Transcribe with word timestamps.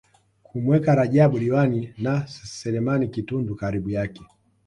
kumweka 0.43 0.95
Rajab 0.95 1.31
Diwani 1.39 1.93
na 1.97 2.27
Selemani 2.27 3.07
Kitundu 3.07 3.55
karibu 3.55 3.89
yake 3.89 4.23